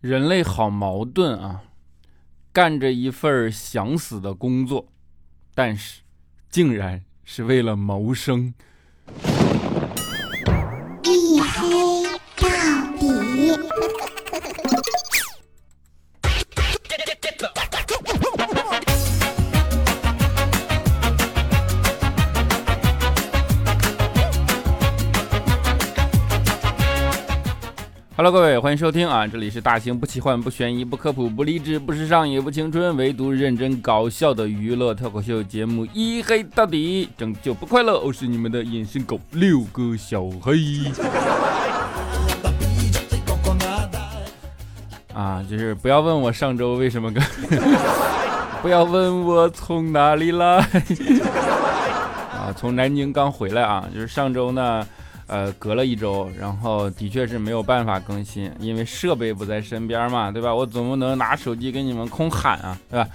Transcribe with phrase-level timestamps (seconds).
[0.00, 1.62] 人类好矛盾啊，
[2.52, 4.88] 干着一份想死的工作，
[5.54, 6.00] 但是
[6.48, 8.54] 竟然是为了谋生。
[28.32, 29.26] 各位，欢迎收听啊！
[29.26, 37.98] 这里是大型不奇幻、不悬疑、不科普、不励志、不时尚、也不青春，唯独认真搞笑的娱乐脱口秀节目《一黑到底》，拯救不快乐。
[37.98, 40.60] 我是你们的隐身狗六哥小黑。
[45.12, 47.20] 啊，就是不要问我上周为什么跟，
[48.62, 50.58] 不要问我从哪里来。
[52.30, 54.86] 啊，从南京刚回来啊，就是上周呢。
[55.30, 60.52] 呃，隔了一周，然后的确是没有办法更新，因为设备不在身边嘛，对吧？
[60.52, 63.08] 我总不能拿手机给你们空喊啊，对吧？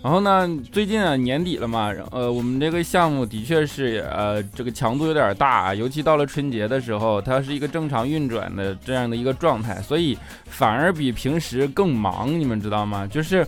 [0.00, 13.04] 然后呢，最近啊年底了嘛，呃，我们这个项目的确是呃这个强度有点大，尤其到了春节的时候，它是一个正常运转的这样的一个状态，所以反而比平时更忙，你们知道吗？
[13.08, 13.44] 就是，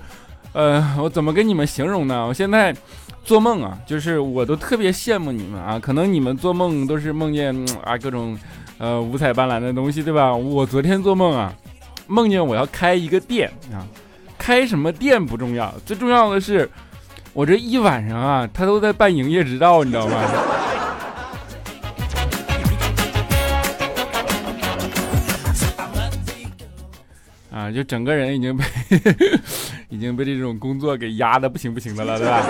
[0.54, 2.26] 呃，我怎么跟你们形容呢？
[2.26, 2.74] 我现在。
[3.28, 7.54] 做梦啊，就是我都特别羡慕你们啊，可能你们做梦都是梦见
[7.84, 8.34] 啊各种，
[8.78, 10.34] 呃五彩斑斓的东西，对吧？
[10.34, 11.52] 我昨天做梦啊，
[12.06, 13.84] 梦见我要开一个店啊，
[14.38, 16.66] 开什么店不重要，最重要的是
[17.34, 20.16] 我这一晚上啊，他都在办营业执照，你知道吗？
[27.52, 28.64] 啊，就整个人已经被
[29.90, 32.42] 已经被这种工作给压的不行不行的了，对吧？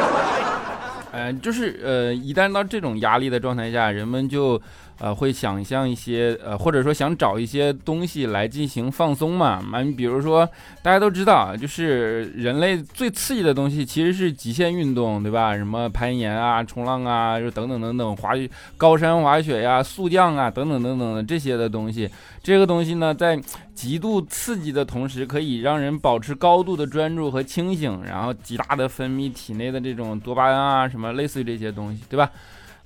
[1.19, 4.61] 嗯，就是呃，一旦到这种压力的状态下，人们就
[4.99, 9.61] 呃会想象一些呃，或者说想找一些东西来进行放松嘛。
[9.61, 10.49] 嘛，你比如说
[10.83, 15.57] 大家都知道，就是人类最刺激的东西其实是极限运动，对吧？
[15.57, 22.09] 什么攀岩啊、冲浪啊，就等等等等，滑雪高山滑雪呀、速降啊，等等等等的这些的东西。
[22.43, 23.39] 这个东西呢，在
[23.75, 32.31] 极度刺激的同时，可以让人保持高度的专注和清醒，然后极大的分泌体内的这种多巴胺啊，什么类似于这些东西，对吧？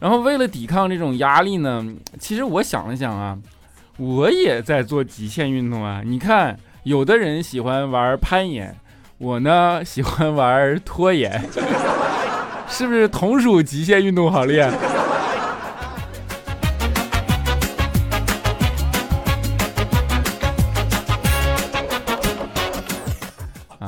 [0.03, 1.87] 然后为了抵抗这种压力呢，
[2.19, 3.39] 其实我想了想啊，
[3.99, 6.03] 我也在做极限运动啊。
[6.05, 8.75] 你看，有的人喜欢玩攀岩，
[9.19, 11.41] 我呢喜欢玩拖延，
[12.67, 14.69] 是不是同属极限运动行列？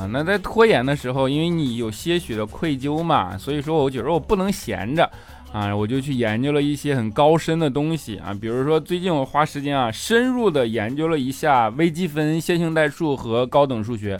[0.07, 5.11] 那在拖延的时候，因为你有些许的愧疚嘛，所以说我觉得我不能闲着
[5.55, 14.19] 啊，我就去研究了一些很高深的东西啊，比如说最近我花时间啊，深入的研究了一下微积分、线性代数和高等数学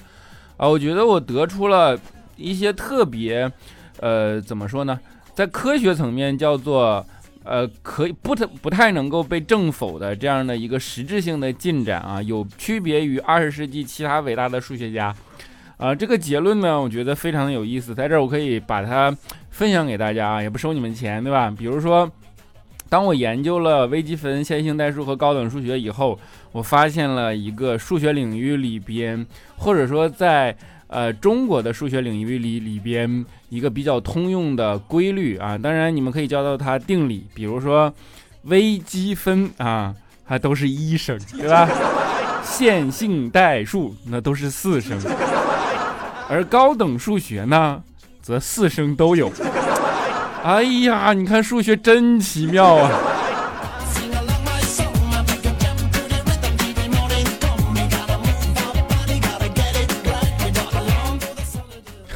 [0.56, 2.00] 啊，我觉得我得出了
[2.38, 3.52] 一些特别，
[4.00, 4.98] 呃，怎么说呢，
[5.34, 7.06] 在科学层面叫做
[7.44, 15.14] 呃可以不太不太能够被证否的这样的一个实质性的进展啊，有区别于二十世纪其他伟大的数学家。
[15.78, 19.16] 啊，这个结论呢，我觉得非常的有意思，在这儿我可以把它
[19.50, 21.54] 分享给大家啊，也不收你们钱，对吧？
[21.58, 22.10] 比如说，
[22.88, 26.18] 当我研究了微积分、线性代数和高等数学以后，
[26.54, 29.26] 我发现了一个数学领域里边，
[29.58, 30.56] 或者说在
[30.88, 37.94] 呃中国的数学领域里里边一个比较通用的规律啊，当然你们可以叫到它定理，比如说
[38.44, 39.94] 微积分啊，
[40.26, 41.68] 它都是一声，对吧？
[42.46, 44.98] 线性代数那都是四声。
[46.28, 47.82] 而高等数学呢，
[48.22, 49.32] 则四声都有。
[50.44, 52.92] 哎呀，你看数学真奇妙啊！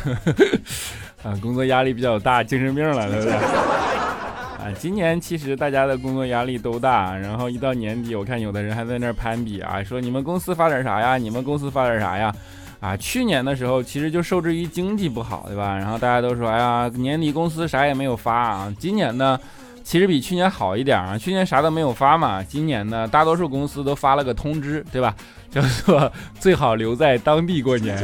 [1.22, 3.34] 啊，工作压力比较大，精神病了，对不对？
[3.34, 11.18] 啊，今年其实大家的工作压力都大，然后一到年底，我看有的人还在那攀比啊，说你们公司发点啥呀？
[11.18, 12.34] 你们公司发点啥呀？
[12.80, 15.76] 啊，去年的时候其实就受制于经济不好，对吧？
[15.78, 18.74] 然后大家都说，哎呀，年底公司啥也没有发啊。
[18.80, 19.38] 今年呢，
[19.84, 21.18] 其实比去年好一点啊。
[21.18, 25.14] 去年啥都没有发嘛，今年呢，大多数公司都发了个通知，对吧？
[25.52, 26.10] 叫做
[26.40, 27.98] 最好留在当地过年。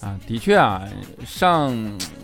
[0.00, 0.84] 啊，的确啊，
[1.26, 1.74] 上。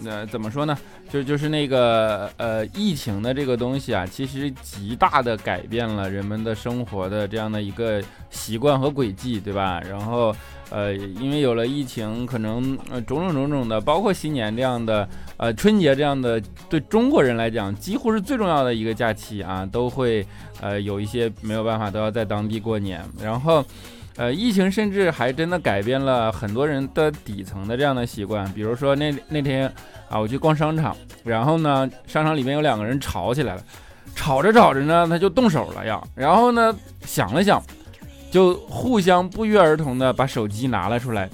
[0.07, 0.77] 呃，怎么说呢？
[1.15, 9.81] 就就是那个呃，疫情的这个东西啊，其实极大的改变了人们的生活的这样的一个习惯和轨迹，对吧？
[9.89, 10.35] 然后
[10.71, 20.27] 呃，因为有了疫情，可能呃种种种种的，包括新年这样的，呃春节这样的，对中国人来讲，几乎是最重要的一个假期啊，都会
[20.61, 23.65] 呃有一些没有办法都要在当地过年，然后。
[24.17, 29.67] 呃，疫情甚至还真的改变了很多人的底层的这样的习惯，比如说那那天
[30.09, 33.63] 啊，我去逛商场，然后呢，商场里面有两个人吵起来了，
[34.15, 36.73] 吵着吵着呢，他就动手了呀，然后呢，
[37.05, 37.61] 想了想，
[38.31, 41.29] 就互相不约而同的把手机拿了出来，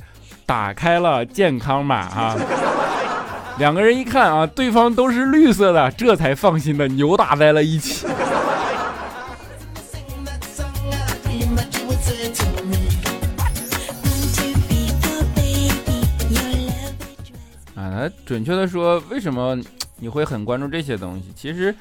[0.47, 2.35] 打开了健康码啊，
[3.59, 8.07] 两个人一看啊，对方都是绿色的，这才放心的扭打在了一起。
[18.25, 19.59] 准确的说，为什么
[19.99, 21.33] 你会很关注这些东西？
[21.35, 21.75] 其实，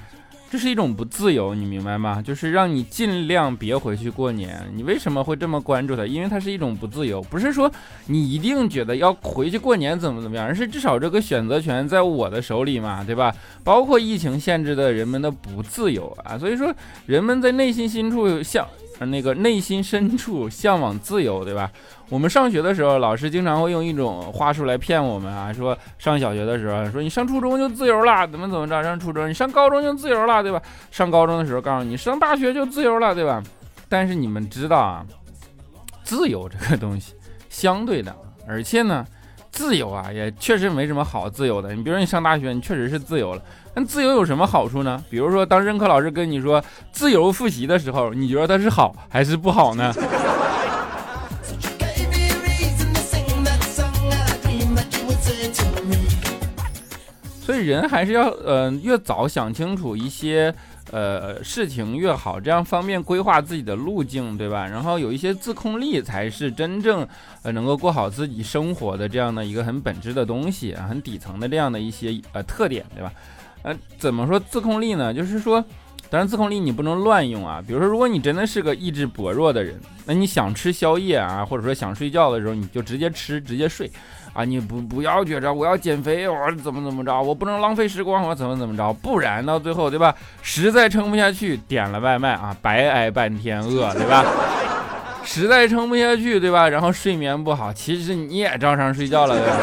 [0.50, 2.22] 这是一种不自由，你明白吗？
[2.22, 4.60] 就是让你尽量别回去过年。
[4.74, 6.06] 你为什么会这么关注它？
[6.06, 7.72] 因为它是一种不自由，不是说
[8.08, 13.36] 你一定觉得要回去过年怎么怎么样，而是至少这个选择权在我的手里嘛，对吧？
[13.64, 16.74] 包括疫情限制的人们的不自由啊，所以说
[17.06, 18.68] 人们在内心深处像。
[19.06, 21.72] 那个内心深处向往自由，对吧？
[22.10, 28.84] 我们上学的时候，老师经常会用一种话术来骗我们啊，说上小学的时候，说你上初中就自由了，怎么怎么着？
[28.84, 30.62] 上初中，你上高中就自由了，对吧？
[30.92, 33.44] 上高中的时候，告诉你上大学就自由了，对吧？
[33.88, 35.06] 但是你们知道啊，
[36.04, 37.14] 自由这个东西
[37.50, 38.16] 相对的，
[38.48, 39.06] 而且呢。
[39.52, 41.74] 自由啊，也确实没什么好自由的。
[41.74, 43.42] 你比如说，你上大学，你确实是自由了。
[43.74, 45.04] 那自由有什么好处呢？
[45.10, 49.94] 比如说，当任课老师跟你说自由复习的时候，你觉得它是好还是不好呢？
[57.46, 60.54] 所以人还是要，呃，越早想清楚一些。
[60.92, 64.66] 呃，事情越好，这样方便规划自己的路径，对吧？
[64.68, 67.08] 然后有一些自控力，才是真正
[67.44, 73.14] 呃能够过好自己生活的这样的一个很本质的东西啊，很底层的这样的一些呃特点，对吧？
[73.62, 75.14] 呃，怎么说自控力呢？
[75.14, 75.64] 就是说，
[76.10, 77.62] 当然自控力你不能乱用啊。
[77.66, 83.92] 比如说，如果你真的是个意志薄弱的人，那你想吃宵夜啊，或者说想睡觉的时候，你就直接吃，直接睡。
[84.34, 90.14] 啊，你不不要觉着我要减肥，我怎么怎么着，我不能浪费时光，我怎么怎么着，不然到最后，对吧？
[90.42, 94.24] 实在撑不下去，点了外卖啊，白挨半天饿，对吧？
[95.24, 96.70] 实在撑不下去，对吧？
[96.70, 99.58] 然后睡眠不好，其实你也照常睡觉了，对吧？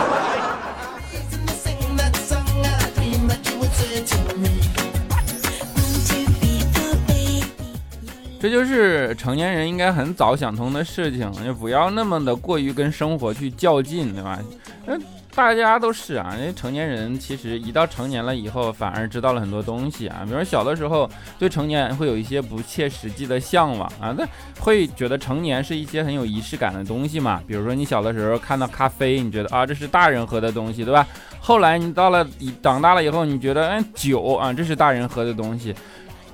[8.38, 14.38] 这就是成年人应该很早想通的事情，就不要那么的过于跟生活去较劲，对吧？
[14.84, 14.96] 那
[15.34, 20.22] 大家都是啊，因为成年人其实一到成年了以后，反而知道了很多东西啊。
[20.24, 24.24] 比如小的时候对成年会有一些不切实际的向往啊，那
[24.60, 27.42] 会觉得成年是一些很有仪式感的东西嘛。
[27.46, 31.06] 比如说你小的时候看到咖啡，你觉得啊这是大人喝的东西，对吧？
[31.40, 32.26] 后来你到了
[32.62, 35.74] 长大了以后，你觉得嗯酒啊这是大人喝的东西。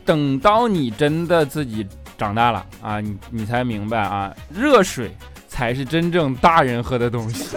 [0.04, 1.86] 等到你真的自己。
[2.18, 5.16] 长大了啊，你你才明白啊，热水
[5.48, 7.56] 才是真正大人喝的东西。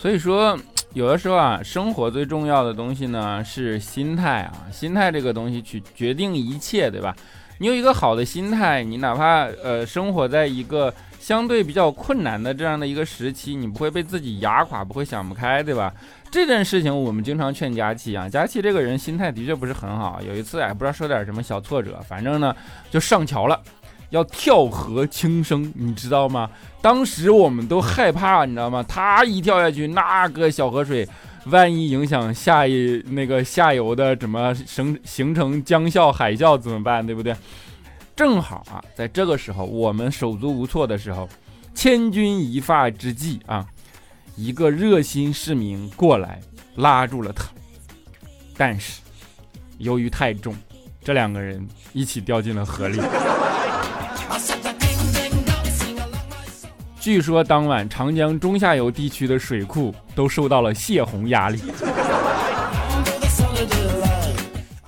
[0.00, 0.56] 所以说，
[0.96, 7.14] 有的时候啊，生活最重要的东西呢是心态啊，心态这个东西去决定一切，对吧？
[7.58, 15.92] 你有一个好的心态，你哪怕呃生活在一个相对比较困难的这样的一个时期，你不会被自己压垮，不会想不开，对吧？
[16.30, 20.22] 这件事情我们经常劝佳琪啊，佳琪这个人心态的确不是很好。
[20.26, 22.56] 有一次哎，不知道受点什么小挫折，反正呢
[22.90, 23.60] 就上桥了，
[24.16, 26.50] 要跳河轻生，你知道吗？
[26.80, 28.82] 当时我们都害怕，你知道吗？
[28.88, 31.06] 他一跳下去，那个小河水。
[31.46, 37.06] 万一影响下一那个下游的怎么形形成江啸海啸怎么办？
[37.06, 37.36] 对不对？
[38.16, 41.28] 正好啊，在这个时候我们手足无措的时候，
[41.72, 43.64] 千钧一发之际啊，
[44.34, 46.40] 一个热心市民过来
[46.74, 47.44] 拉住了他，
[48.56, 49.00] 但是
[49.78, 50.52] 由于太重，
[51.00, 53.00] 这两个人一起掉进了河里。
[57.06, 61.60] 据说当晚长江中下游地区的水库都受到了泄洪压力。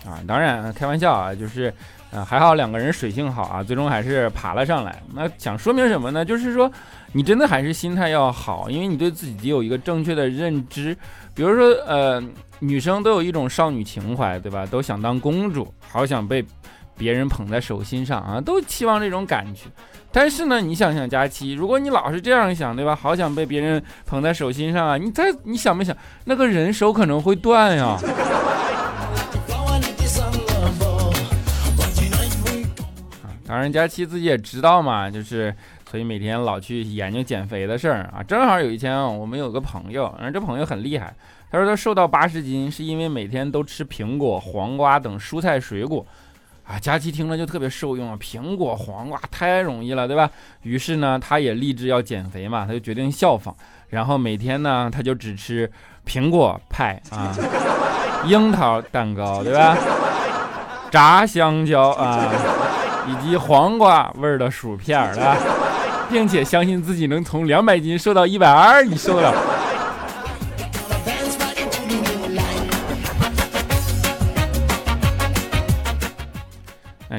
[0.04, 1.72] 啊，当然开玩笑啊，就是
[2.10, 5.00] 啊，还好两个人水性好啊，最终还是爬了上来。
[5.14, 6.24] 那想说明什么呢？
[6.24, 6.68] 就是说
[7.12, 10.96] 你真的还是心态要好，因为你对自己得有一个正确的认知。
[11.36, 12.20] 比如说，呃，
[12.58, 14.66] 女生都有一种少女情怀，对吧？
[14.66, 16.44] 都想当公主，好想被
[16.96, 19.66] 别人捧在手心上啊，都期望这种感觉。
[20.20, 22.92] 但是呢，你想想佳期，如果你老是这样想，对吧？
[22.92, 27.96] 好想被别人捧在手心上啊，你再你想没想，那个人手可能会断呀。
[33.46, 35.54] 当然，佳期自己也知道嘛，就是
[35.88, 38.20] 所以每天老去研究减肥的事儿啊。
[38.20, 41.14] 正好有一天啊，我们有个朋友，然后这朋友很厉害，
[41.52, 46.04] 他说他瘦到八十斤是因为每天都吃苹果、黄瓜等蔬菜水果
[46.68, 46.78] 啊。
[46.78, 50.30] 佳琪听了就特别受用啊，苹果、黄瓜太容易了，对吧？
[50.62, 53.56] 于是呢，他也立志要减肥嘛，他就决定效仿，
[53.88, 55.68] 然后每天呢，他就只吃
[56.06, 57.34] 苹果派啊，
[58.26, 59.76] 樱桃蛋糕，对吧？
[60.90, 62.28] 炸香蕉啊。
[63.08, 65.34] 以及黄瓜味儿的薯片儿的，
[66.10, 69.57] 并且相信自己能从两百斤瘦到一百二，你受得了？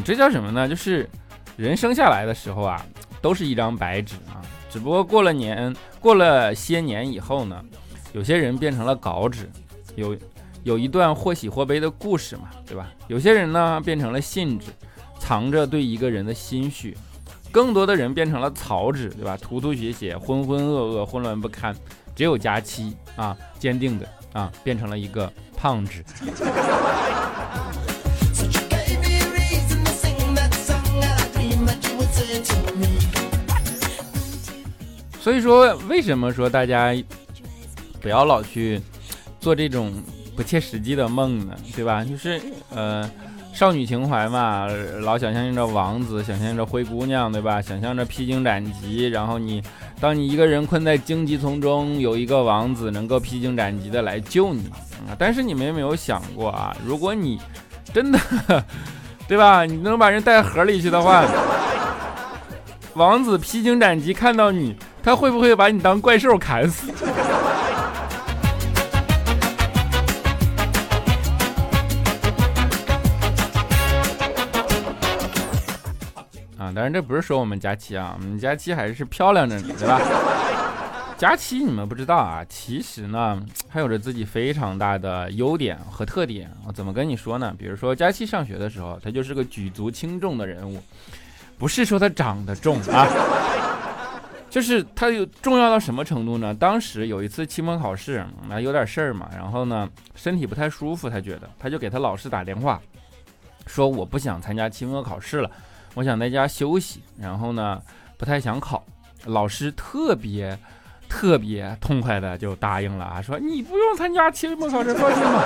[0.10, 0.68] 这叫什么呢？
[0.68, 1.08] 就是
[1.56, 2.84] 人生下来的时候啊，
[3.22, 7.64] 都是一张白纸啊，只不过过了年，过了些年以后呢，
[8.12, 9.48] 有些人变成了稿纸，
[9.96, 10.18] 有
[10.64, 12.92] 有一段或喜或悲的故事嘛，对吧？
[13.06, 14.72] 有些人呢变成了信纸。
[15.20, 16.98] 藏着对一个人的心绪，
[17.52, 19.38] 更多的人变成了草纸，对吧？
[19.38, 21.76] 涂涂写写，浑浑噩噩，混乱不堪。
[22.16, 26.04] 只有佳期啊，坚定的啊，变成了一个胖纸。
[35.30, 36.92] 所以说，为什么说大家
[38.02, 38.82] 不要老去
[39.40, 39.94] 做这种
[40.36, 41.56] 不切实际的梦呢？
[41.76, 42.04] 对吧？
[42.04, 43.08] 就是呃。
[43.54, 44.68] 少女情怀嘛，
[45.02, 47.62] 老想象着王子，想象着灰姑娘，对吧？
[47.62, 49.62] 想象着披荆斩棘，然后你，
[50.00, 54.68] 当你一个人困在荆棘丛中，有一个王子能够披荆斩棘的来救你
[55.10, 55.14] 啊！
[55.20, 56.76] 但是你们有没有想过啊？
[56.86, 57.40] 如果你
[57.94, 58.20] 真的，
[59.28, 59.66] 对吧？
[59.66, 61.26] 你能把人带河里去的话，
[62.94, 66.92] 王子披荆斩棘看到你，他会不会把你当怪兽砍死？
[76.58, 80.00] 啊当然，这不是说我们佳期啊，我们佳期还是漂亮着呢，对吧？
[81.18, 86.50] 佳期你们不知道啊，其实呢，他有着自己非常大的优点和特点。
[86.68, 87.54] 我怎么跟你说呢？
[87.58, 90.82] 比如说，佳期上学的时候，他就是个举足轻重的人物，
[91.58, 93.08] 不是说他长得重啊，
[94.50, 96.54] 就是他有重要到什么程度呢？
[96.54, 102.82] 当时有一次期末考试，啊，有点事儿嘛，然后呢，身体不太舒服，他觉得，他就给他老师打电话，
[103.68, 105.50] 说我不想参加期末考试了。
[105.96, 107.82] 我想在家休息，然后呢，
[108.18, 108.84] 不太想考。
[109.26, 110.58] 老师特别
[111.10, 115.44] 特别痛快的就答应了啊，说你不用参加期末考试，放心吧。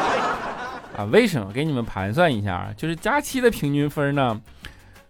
[0.95, 1.51] 啊，为什么？
[1.51, 4.39] 给你们盘算一下，就是假期的平均分呢，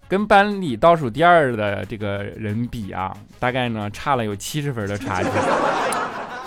[0.08, 5.30] 跟班里倒数第二的这个人比啊，大概呢差了有七十分的差距。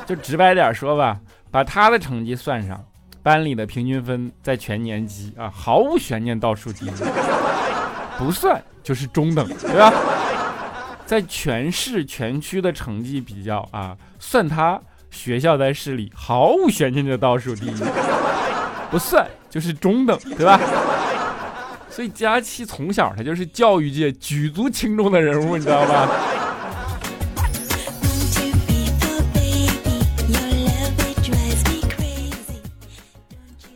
[0.07, 1.19] 就直白点说吧，
[1.51, 2.81] 把他的成绩算上，
[3.23, 6.91] 班里的平均分在全年级啊毫无悬念倒数第一。
[8.17, 9.93] 不算就是中等，对吧？
[11.05, 17.85] 在全市全区的成绩比较啊，算他学校在市里毫无悬念的倒数第一，
[18.91, 20.59] 不算就是中等，对吧？
[21.97, 26.11] 所以佳期从小他就是教育界举足轻重的人物，你知道吧？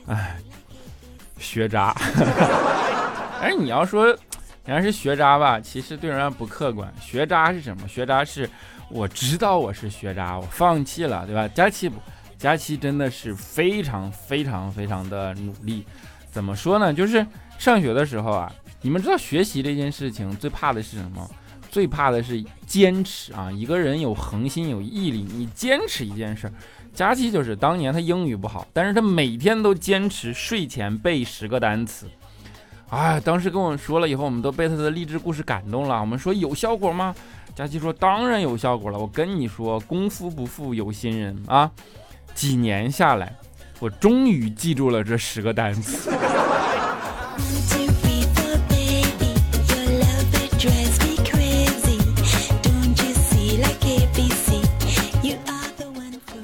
[0.09, 0.37] 哎，
[1.39, 1.97] 学渣。
[3.41, 4.15] 哎，你要说。
[4.67, 5.59] 人家是学渣吧？
[5.59, 6.93] 其实对人家不客观。
[7.01, 7.89] 学渣是什么？
[7.89, 8.47] 学渣是
[8.91, 11.49] 我知道我是学渣，我放弃了，对吧？
[11.49, 11.99] 佳期不，
[12.37, 15.87] 佳期真的是非常非常非常的努力。
[16.31, 16.93] 怎么说呢？
[16.93, 17.27] 就是
[17.61, 18.51] 上学的时候啊，
[18.81, 21.31] 你们知道学习这件事情最怕的是什么？
[21.71, 23.53] 最怕的是坚持啊！
[23.53, 26.51] 一个人有恒心有毅力，你坚持一件事。
[26.95, 32.07] 佳期就是当年他英语不好，但是他每天都坚持睡前背十个单词。
[32.89, 36.01] 哎，当时跟我们说了以后，我们都被他的励志故事感动了。
[36.01, 37.15] 我们说有效果吗？
[37.55, 38.99] 佳琪说当然有效果了。
[38.99, 41.71] 我跟你说，功夫不负有心人啊！
[42.35, 43.37] 几年下来，
[43.81, 46.11] 我终于记住了这十个单词。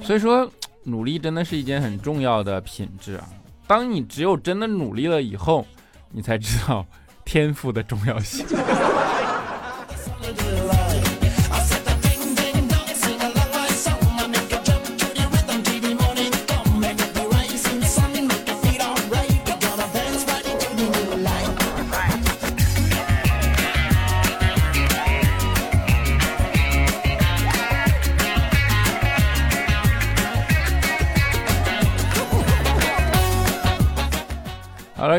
[0.02, 0.48] 所以说，
[0.84, 3.28] 努力真的是一件很重要的品质啊！
[3.66, 5.66] 当你只有真的努力了以后，
[6.12, 6.86] 你才知道
[7.24, 8.46] 天赋的重要性。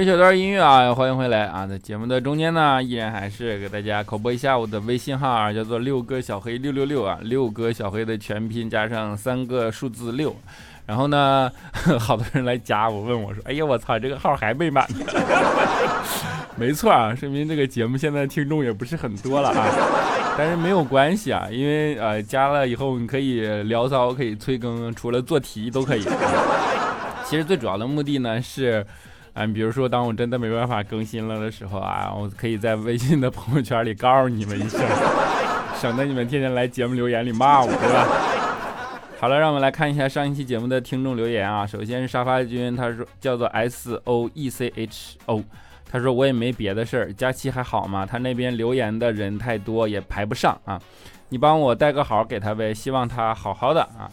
[0.01, 1.65] 一小段音乐啊，欢迎回来啊！
[1.65, 10.35] 在节目的中间呢，依然还是给大家口播一下我的微信号啊，叫做六哥小黑六六六啊，六哥小黑的全拼加上三个数字六。
[10.85, 11.51] 然后呢，
[11.99, 14.85] 好多人来加我，问我说：“哎呀，我操，这个号还没满。
[16.55, 19.65] ”没错啊，说明这个节目现在听众也不是很多了啊。
[20.37, 26.05] 但是没有关系啊，因为呃加了以后你可以聊骚，可以催更，除了做题都可以。
[27.25, 28.85] 其实最主要的目的呢是。
[29.37, 34.81] 啊，比如说，当我真的没办法更新了的时候啊，我可以在微信的朋友圈里告诉你们一声，
[35.79, 38.07] 省得你们天天来节目留言里骂我，对吧？
[39.19, 41.67] 好了，让我们来看一下上一期节目的听众留言啊。
[41.67, 45.43] 首先是沙发君，他说叫做 S O E C H O，
[45.91, 48.07] 他说我也没别的事儿，假期还好吗？
[48.07, 50.81] 他那边留言的人太多，也排不上啊，
[51.29, 54.09] 你帮我带个好给他呗，希望他好好的啊。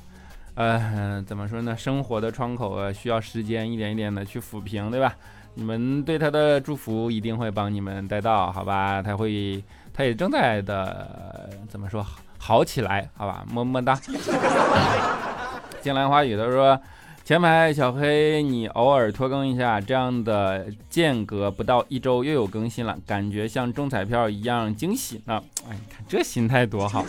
[0.54, 1.76] 呃，怎么说呢？
[1.76, 5.14] 生活的窗口啊，需要时间一点一点的去抚平，对吧？
[5.54, 9.02] 你们对他的祝福一定会帮你们带到，好吧？
[9.02, 12.04] 他会，他也正在的，怎么说
[12.38, 13.44] 好起来，好吧？
[13.50, 13.99] 么么哒。
[15.82, 16.80] 金兰花语他说，
[17.25, 25.42] 前排小黑，你偶尔拖更一下，这样的间隔不到一周又有更新了，感觉像中彩票一样惊喜呢。
[25.68, 27.04] 哎，你看这心态多好。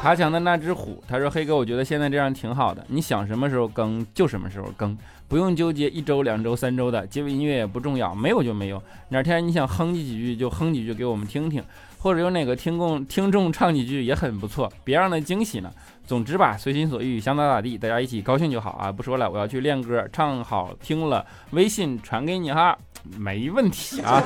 [0.00, 4.96] 爬墙的那只虎，他说：“黑哥，我觉得现在这样挺好的，你想什么时候更就什么时候更，
[5.28, 7.06] 不用纠结一周、两周、三周的。
[7.06, 8.82] 结尾音乐也不重要，没有就没有。
[9.10, 11.62] 哪天你想哼几句就哼几句给我们听听，
[11.98, 15.70] 或者有哪个听众听众唱几句也很不错，别让他惊喜呢。
[16.06, 18.90] 总之吧，随心所欲，想咋咋地，大家一起高兴就好啊！
[18.90, 22.74] 不说了，我要去练歌，唱好听了，微信传给你哈，
[23.18, 24.22] 没问题啊，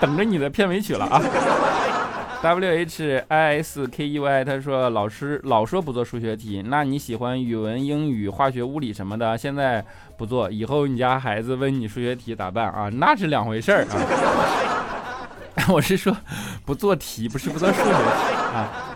[0.00, 1.20] 等着你的片尾曲了啊。”
[2.40, 9.84] W H I S K E Y，他说老师老说不做数学题，那你喜欢语文、英语、化学、物理什么的，现在
[10.16, 12.88] 不做，以后你家孩子问你数学题咋办啊？
[12.94, 15.66] 那是两回事儿啊。
[15.68, 16.16] 我是说
[16.64, 17.92] 不做题，不是不做数学题
[18.54, 18.94] 啊。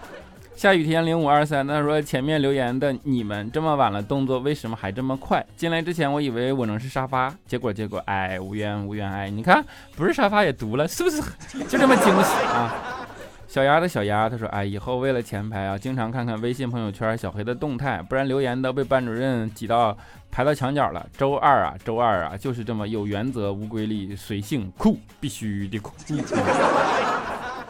[0.55, 5.45] 下雨天零五二三，他说前面留言的你们这么晚了，动作为什么还这么快？
[5.57, 9.65] 进来之前我以为我能是沙发，结果结果哎，无缘无缘哎，你看
[9.97, 11.21] 不是沙发也读了，是不是
[11.69, 13.01] 就这么惊喜啊？
[13.53, 19.95] 小丫的小丫，他说：“哎，以后为了前排啊，经常看看微信朋友圈小黑的动态，不然留言都被班主任挤到
[20.31, 21.07] 排到墙角了。
[21.19, 25.93] 周二啊，周二啊，就是这么有原则、无规律、随性酷，必须的酷。”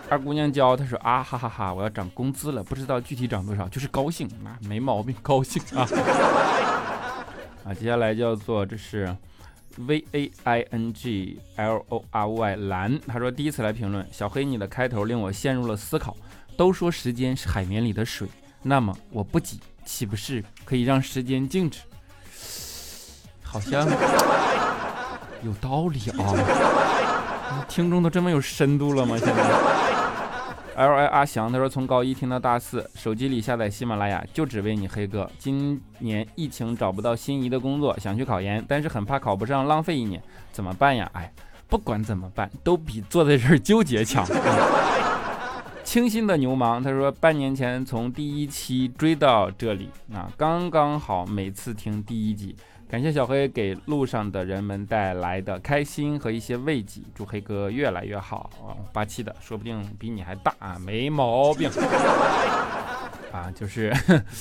[0.09, 5.83] 二姑娘教他说：“啊哈哈哈，我要涨工资了，不知道具体涨多少，就是高兴啊，没毛病，高兴啊。
[7.67, 9.13] ”啊，接下来叫做这是。
[9.79, 16.17] V a i n g l o r y 蓝，他说第一次来评论，小黑你的开头令我陷入了思考。
[16.57, 18.29] 都说时间是海绵里的水，
[18.63, 21.81] 那么我不挤，岂不是可以让时间静止？
[23.43, 23.89] 好像
[25.43, 27.65] 有道理啊！
[27.69, 29.17] 听众都这么有深度了吗？
[29.19, 29.35] 现在
[30.75, 35.31] ？L I 阿翔他说从高一听到大四，手机里下载喜马拉雅就只为你黑哥。
[35.39, 41.11] 今年疫情找不到心仪的工作，想去考研，但是很怕考不上浪费一年，怎么办呀？
[41.13, 41.33] 哎，
[41.69, 44.27] 不管怎么办，都比坐在这儿纠结强。
[45.85, 52.57] 清新的牛虻他说半年前从第一期追到这里，啊，刚刚好每次听第一集。
[52.93, 58.77] 感谢小黑给路上的人们带来的开心和一些慰藉，祝黑哥越来越好啊！
[58.93, 61.71] 霸气的，说不定比你还大啊，没毛病
[63.33, 63.51] 啊！
[63.57, 63.91] 就是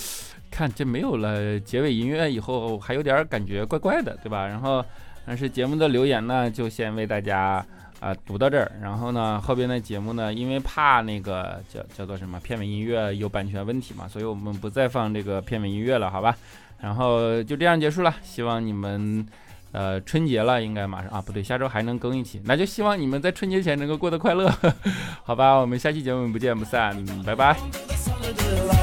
[0.52, 4.46] 看这没有了结尾音乐以后，还有点感觉怪怪的，对吧？
[4.46, 4.84] 然后，
[5.26, 7.66] 但是节目的留言呢，就先为大家
[8.02, 8.70] 啊读到这儿。
[8.82, 16.36] 然后呢，后边的节目呢，因为怕那个叫叫做什么片尾音乐有版权问题嘛，所以我们不再放这个片尾音乐了，好吧？
[16.82, 19.24] 然后就这样结束了，希望你们，
[19.72, 24.52] 呃，春节了应该马上啊，不对，下周还能更一期，那就希望你们在春节前能够过得快乐，
[25.24, 25.54] 好吧？
[25.54, 28.81] 我们下期节目不见不散，拜拜。